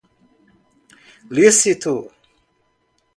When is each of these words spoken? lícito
lícito 1.35 1.93